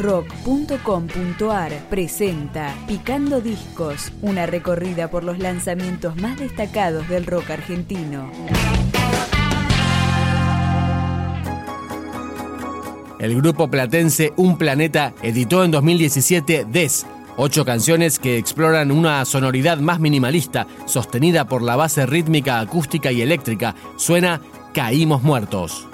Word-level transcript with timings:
rock.com.ar 0.00 1.72
presenta 1.90 2.74
Picando 2.88 3.40
Discos, 3.40 4.12
una 4.22 4.46
recorrida 4.46 5.10
por 5.10 5.24
los 5.24 5.38
lanzamientos 5.38 6.16
más 6.16 6.38
destacados 6.38 7.06
del 7.08 7.26
rock 7.26 7.50
argentino. 7.50 8.30
El 13.18 13.36
grupo 13.36 13.70
platense 13.70 14.32
Un 14.36 14.56
Planeta 14.56 15.12
editó 15.22 15.62
en 15.62 15.70
2017 15.70 16.64
Des, 16.64 17.06
ocho 17.36 17.66
canciones 17.66 18.18
que 18.18 18.38
exploran 18.38 18.90
una 18.90 19.22
sonoridad 19.26 19.76
más 19.78 20.00
minimalista, 20.00 20.66
sostenida 20.86 21.46
por 21.46 21.60
la 21.60 21.76
base 21.76 22.06
rítmica, 22.06 22.60
acústica 22.60 23.12
y 23.12 23.20
eléctrica. 23.20 23.74
Suena 23.96 24.40
Caímos 24.72 25.22
Muertos. 25.22 25.86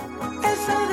El 0.45 0.86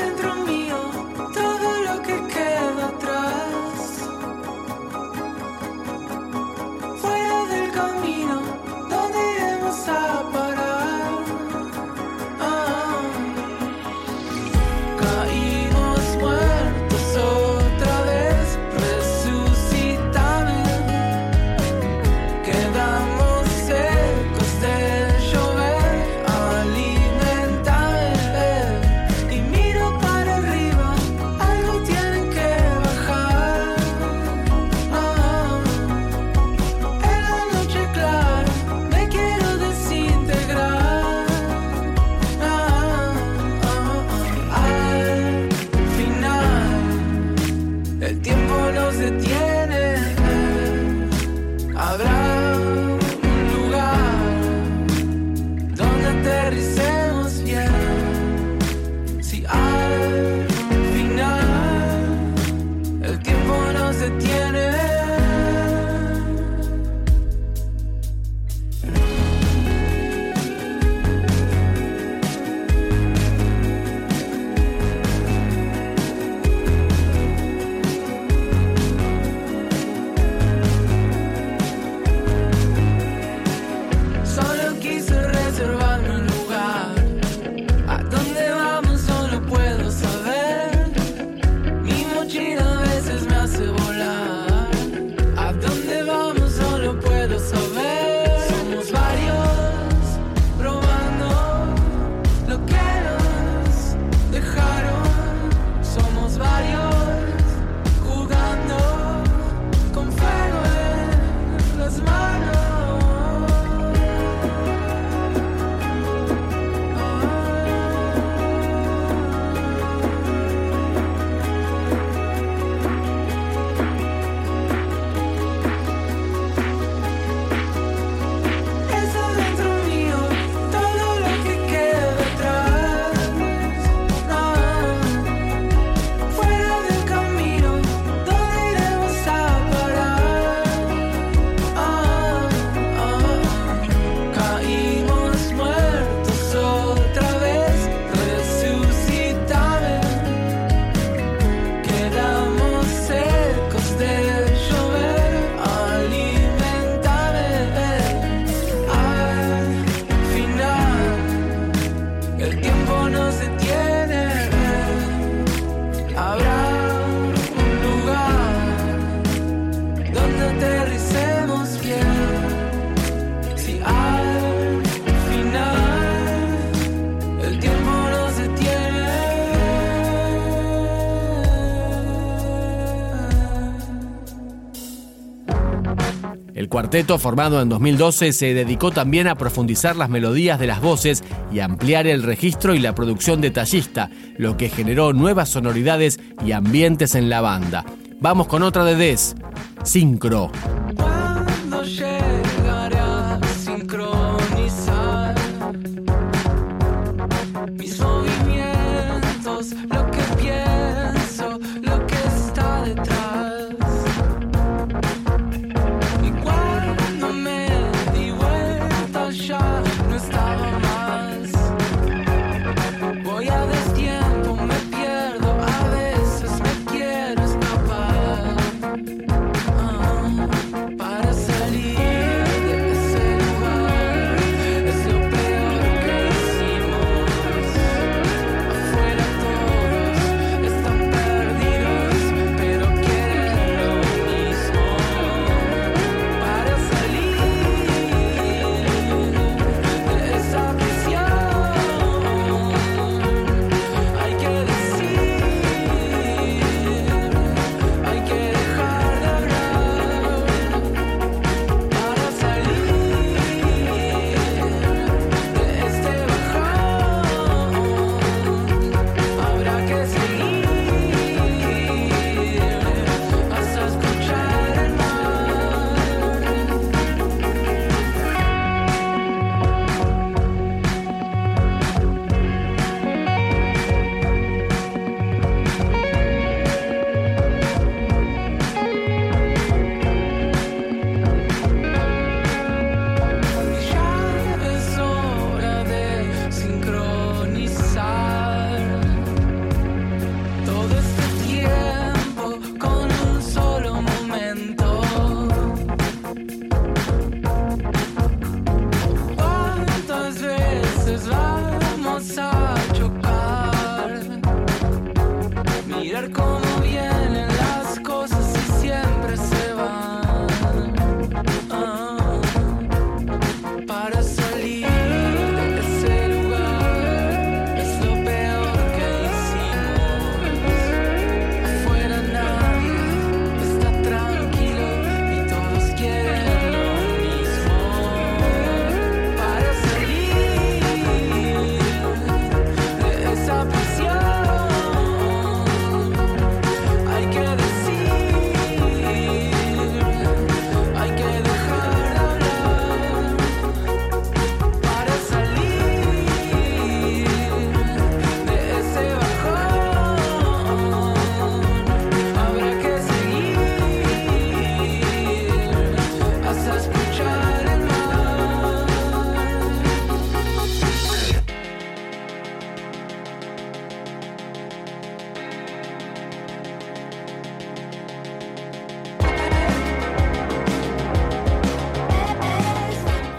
cuarteto, 186.73 187.19
formado 187.19 187.61
en 187.61 187.69
2012, 187.69 188.33
se 188.33 188.55
dedicó 188.55 188.89
también 188.89 189.27
a 189.27 189.35
profundizar 189.35 189.95
las 189.95 190.09
melodías 190.09 190.59
de 190.59 190.65
las 190.65 190.81
voces 190.81 191.23
y 191.51 191.59
ampliar 191.59 192.07
el 192.07 192.23
registro 192.23 192.73
y 192.73 192.79
la 192.79 192.95
producción 192.95 193.41
detallista, 193.41 194.09
lo 194.37 194.57
que 194.57 194.69
generó 194.69 195.13
nuevas 195.13 195.49
sonoridades 195.49 196.19
y 196.43 196.51
ambientes 196.51 197.13
en 197.13 197.29
la 197.29 197.41
banda. 197.41 197.85
Vamos 198.19 198.47
con 198.47 198.63
otra 198.63 198.85
de 198.85 198.95
Des, 198.95 199.35
Sincro. 199.83 200.49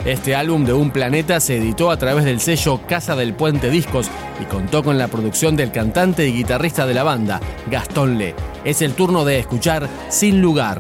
Este 0.04 0.34
álbum 0.34 0.66
de 0.66 0.74
Un 0.74 0.90
Planeta 0.90 1.40
se 1.40 1.56
editó 1.56 1.90
a 1.90 1.96
través 1.96 2.26
del 2.26 2.38
sello 2.38 2.78
Casa 2.86 3.16
del 3.16 3.32
Puente 3.32 3.70
Discos 3.70 4.10
y 4.38 4.44
contó 4.44 4.84
con 4.84 4.98
la 4.98 5.08
producción 5.08 5.56
del 5.56 5.72
cantante 5.72 6.28
y 6.28 6.32
guitarrista 6.32 6.86
de 6.86 6.92
la 6.92 7.04
banda, 7.04 7.40
Gastón 7.70 8.18
Le. 8.18 8.34
Es 8.64 8.82
el 8.82 8.92
turno 8.92 9.24
de 9.24 9.38
escuchar 9.38 9.88
Sin 10.10 10.42
Lugar. 10.42 10.78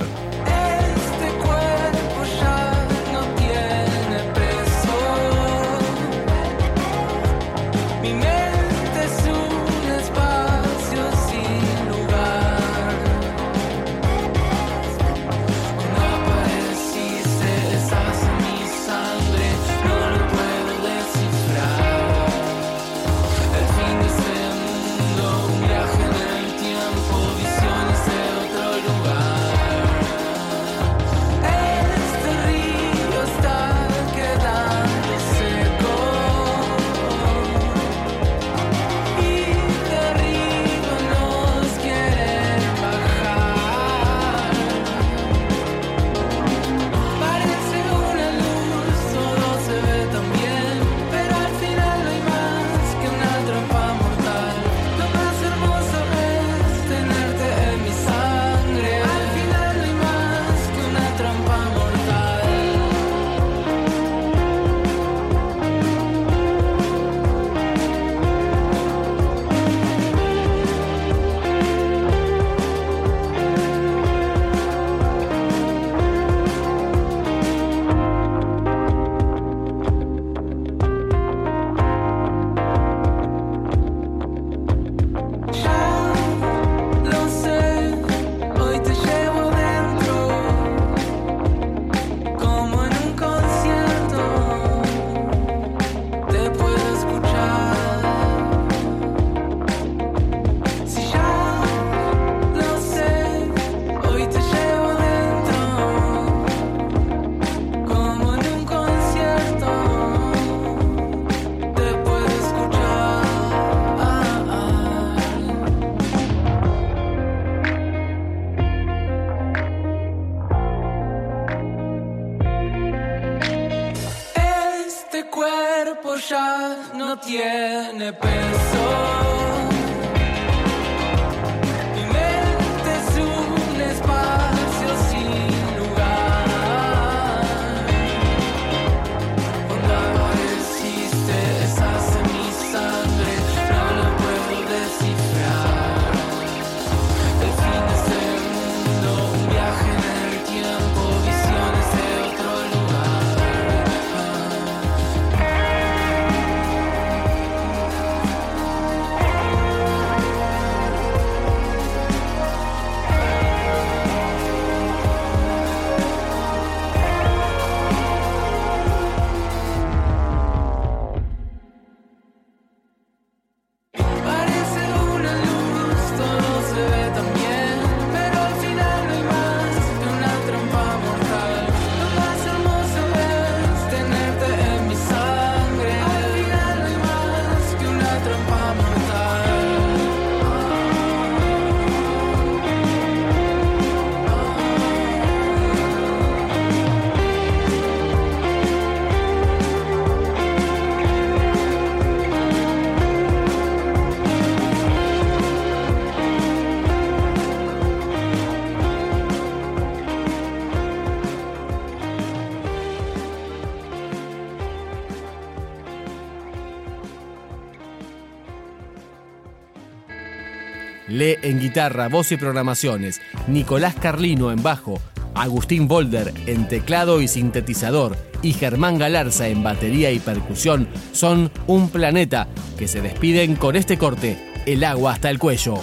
Le 221.08 221.38
en 221.42 221.60
guitarra, 221.60 222.08
voz 222.08 222.32
y 222.32 222.36
programaciones, 222.36 223.20
Nicolás 223.46 223.94
Carlino 223.94 224.50
en 224.50 224.62
bajo, 224.62 225.00
Agustín 225.34 225.88
Bolder 225.88 226.32
en 226.46 226.68
teclado 226.68 227.20
y 227.20 227.28
sintetizador. 227.28 228.16
Y 228.42 228.52
Germán 228.52 228.98
Galarza 228.98 229.48
en 229.48 229.62
batería 229.62 230.10
y 230.10 230.18
percusión. 230.18 230.86
Son 231.12 231.50
un 231.66 231.88
planeta 231.88 232.46
que 232.78 232.88
se 232.88 233.00
despiden 233.00 233.56
con 233.56 233.74
este 233.74 233.96
corte, 233.96 234.52
el 234.66 234.84
agua 234.84 235.12
hasta 235.12 235.30
el 235.30 235.38
cuello. 235.38 235.82